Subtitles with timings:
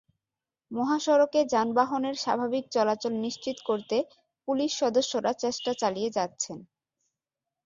[0.71, 3.97] মহাসড়কে যানবাহনের স্বাভাবিক চলাচল নিশ্চিত করতে
[4.47, 6.57] পুলিশ সদস্যরা চেষ্টা চালিয়ে যাচ্ছেন।